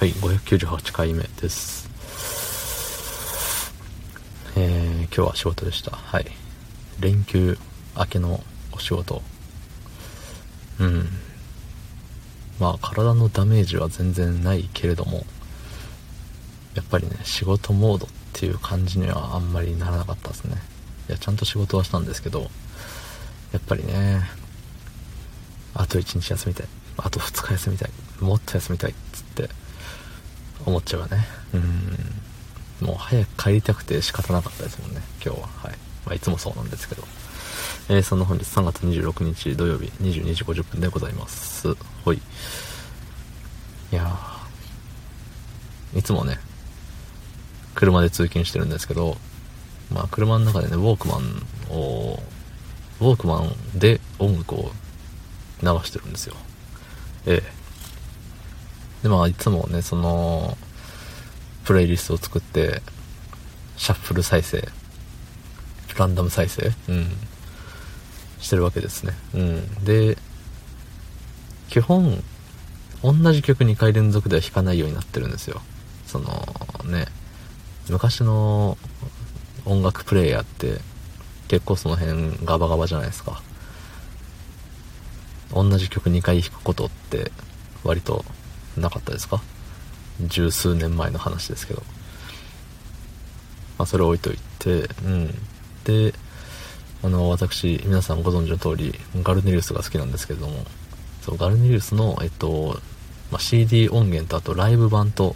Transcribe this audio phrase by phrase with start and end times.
[0.00, 1.86] はい598回目です。
[4.56, 5.90] えー、今日は仕事でした。
[5.90, 6.26] はい。
[7.00, 7.58] 連休
[7.94, 8.42] 明けの
[8.72, 9.20] お仕事。
[10.78, 11.06] うん。
[12.58, 15.26] まあ体のダメージは全然ないけれども
[16.74, 20.56] やっぱりね仕事モードっていう感じにはあんまりならなかったですね。
[21.10, 22.48] いやちゃんと仕事はしたんですけど
[23.52, 24.22] やっぱりね
[25.74, 26.66] あと1日休みたい。
[26.96, 27.90] あと2日休みたい。
[28.22, 29.59] もっと休みたいっつって
[30.66, 31.26] 思っちゃうわね。
[31.54, 32.86] うん。
[32.86, 35.02] もう早く帰りたくて仕方なかったですもんね。
[35.24, 35.48] 今日は。
[35.48, 35.72] はい、
[36.06, 37.04] まあ、いつもそうなんですけど。
[37.88, 41.74] えー、そんな本日3月26日土曜日22時50分でございます。
[42.04, 42.20] ほい。
[43.92, 44.16] いや
[45.96, 46.38] いつもね
[47.74, 49.16] 車で通勤してるんですけど
[49.92, 52.20] まあ車の中でねウォークマンを
[53.00, 54.70] ウォークマンで音楽を
[55.62, 56.36] 流してるんですよ。
[57.26, 57.59] ええ
[59.02, 60.56] でまあいつもねその
[61.64, 62.82] プレイリストを作って
[63.76, 64.68] シャッフル再生
[66.00, 67.06] ランダム再生うん。
[68.40, 69.12] してるわけですね。
[69.34, 69.84] うん。
[69.84, 70.16] で
[71.68, 72.22] 基本
[73.02, 75.60] 同じ曲2回連続では弾かないようになってるんですよ。
[76.06, 76.46] その
[76.86, 77.06] ね
[77.88, 78.76] 昔の
[79.66, 80.80] 音楽プレイヤーって
[81.48, 83.42] 結構その辺ガバガバじゃないですか。
[85.52, 87.30] 同じ曲2回弾くことって
[87.84, 88.24] 割と
[88.76, 89.42] なかったですか？
[90.20, 91.82] 十数年前の話ですけど。
[93.78, 95.34] まあそれを置いといてうん。
[95.84, 96.14] で
[97.02, 100.64] あの私皆さんご存知の通りガルネリウスが好きなんですけれども
[101.22, 102.78] そうガルネリウスのえっと、
[103.30, 105.34] まあ、CD 音源とあとライブ版と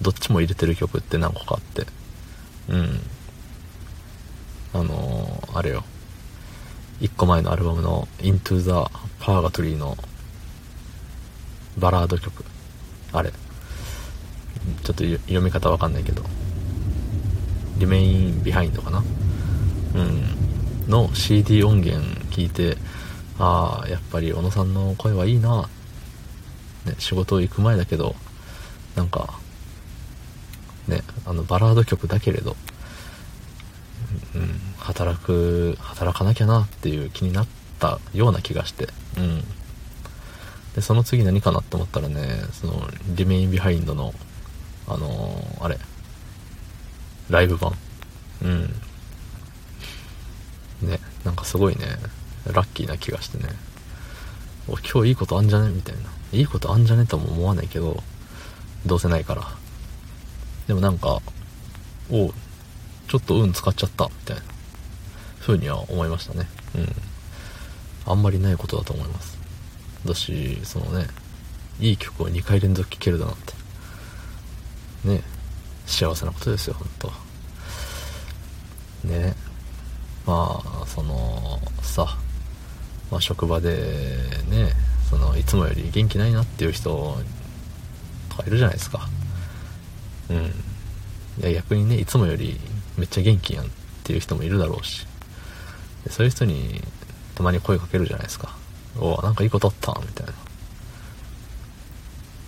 [0.00, 1.86] どっちも入れてる曲って何個かあって
[2.68, 3.00] うん。
[4.72, 5.84] あのー、あれよ。
[7.00, 8.70] 1個前のアルバムの Into the
[9.20, 9.96] Purgatory の
[11.76, 12.44] バラード曲。
[13.14, 13.30] あれ。
[13.30, 16.22] ちょっと読み方わかんないけど。
[17.78, 19.02] Remain Behind かな？
[19.94, 20.44] うん。
[20.88, 22.76] の CD 音源聞いて
[23.38, 25.62] ああやっぱり小野さんの声はいいな、
[26.84, 28.14] ね、仕事行く前だけど
[28.94, 29.40] なんか
[30.86, 32.54] ねあのバラード曲だけれど
[34.34, 37.46] うん、働く働かなきゃなっていう気になっ
[37.78, 39.42] たような気がしてうん。
[40.74, 44.12] でその次何かなって思ったらねそのリメインビハインドの
[44.86, 45.78] あのー、あれ。
[47.30, 47.72] ライブ版。
[48.42, 48.62] うん。
[50.82, 51.86] ねなんかすごいね
[52.52, 53.48] ラッキーな気がしてね。
[54.68, 55.70] お今日いいことあんじゃね？
[55.70, 56.02] みたいな。
[56.32, 57.06] いいことあんじゃね？
[57.06, 58.02] とも思わないけど
[58.84, 59.42] どうせないから。
[60.66, 61.20] でもなんか
[62.10, 62.32] お
[63.08, 64.06] ちょっと運使っちゃった。
[64.06, 64.42] みたいな。
[65.40, 66.48] 風には思いましたね。
[66.74, 66.88] うん。
[68.06, 69.33] あんまりないことだと思います。
[70.04, 71.06] だしそのね
[71.80, 73.54] いい曲を2回連続聴けるだなんて。
[75.04, 75.22] ね
[75.86, 77.12] 幸せなことですよ本当。
[79.08, 79.34] ね
[80.26, 82.16] まあそのさ、
[83.10, 83.76] まあ、職場で
[84.48, 84.72] ね
[85.10, 87.18] そのいつもより元気ないなっていう人
[88.30, 89.08] とかいるじゃないですか。
[90.30, 90.36] うん。
[90.36, 92.58] いや逆にねいつもより
[92.96, 93.68] めっちゃ元気やんっ
[94.04, 95.06] ていう人もいるだろうし。
[96.10, 96.82] そういう人に
[97.34, 98.56] たまに声かけるじゃないですか。
[98.98, 100.32] おなんかいいことあったみたいな。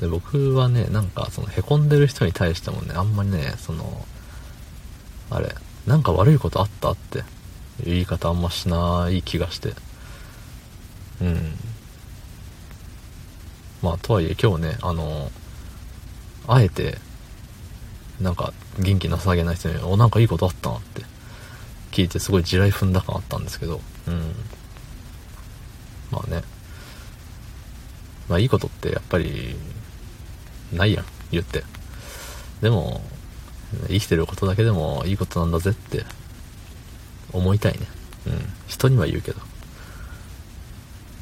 [0.00, 4.06] で僕はねなんかそのへこんでる人に対してもねあんまりねその
[5.30, 5.54] あれ
[5.86, 7.24] なんか悪いことあったって
[7.84, 9.74] 言い方あんましない気がして。
[11.20, 11.54] うん。
[13.82, 15.30] まあとはいえ今日ねあの
[16.46, 16.98] あえて
[18.20, 21.02] なんか元気なさげな人に「おなんかいいことあったな」って
[21.92, 23.80] 聞いてすごい地雷踏んだ感あったんですけど。
[24.06, 24.34] うん
[26.10, 26.42] まあね
[28.28, 29.56] まあいいことってやっぱり
[30.72, 31.64] ないやん言って。
[32.60, 33.00] でも
[33.88, 36.04] 生きてることだけでもいいことなんだぜって
[37.32, 37.80] 思いたいね。
[38.26, 38.32] うん。
[38.66, 39.40] 人には言うけど。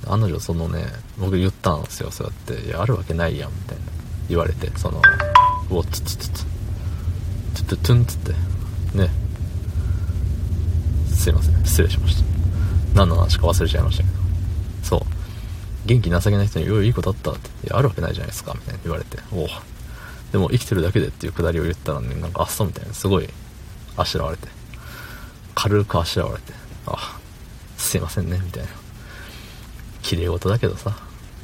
[0.09, 0.87] 案の定そのね
[1.19, 2.11] 僕言ったんですよ。
[2.11, 3.97] そうやって「いやあるわけないやん」みたいな。
[4.28, 5.01] 言われてその
[5.71, 6.45] 「うおっつつつつ
[7.54, 8.33] トゥトゥトゥンつって
[8.95, 9.10] ね
[11.15, 12.25] すいません失礼しました
[12.95, 14.26] 何の話か忘れちゃいましたけど
[15.86, 19.48] 元気情けない人に「よいいことあった」って「いやあるわけないじゃないですか」みたいに言われて「おお
[20.33, 22.92] でも生きてるだけで」っていうくだりを言ったらねなんかあっそみたいな。
[22.92, 23.28] すごい
[23.97, 24.48] あしらわれて。
[25.54, 26.53] 軽くあしらわれて
[26.86, 27.18] 「あ
[27.78, 28.68] すいませんね」みたいな。
[30.03, 30.94] 綺麗事だけどさ。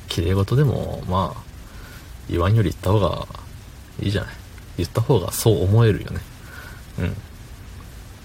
[0.09, 1.43] 綺麗事でもまあ
[2.29, 3.27] 言わんより言った方が
[4.01, 4.35] いいじゃない。
[4.77, 6.21] 言った方がそう思えるよね。
[6.99, 7.17] うん。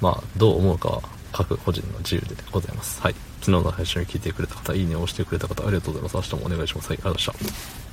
[0.01, 1.01] まあどう思うかは
[1.37, 2.99] 各個人の自由でございます。
[2.99, 3.15] はい。
[3.41, 6.33] 昨日の配信を聞いてくれた方いいねを押してくれた方ありがとうございます。
[6.33, 6.89] 明日もお願いします。
[6.89, 7.86] はいありがとうございました。